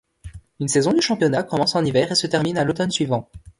[0.59, 3.29] Une saison du championnat commence en hiver et se termine à l'automne suivant.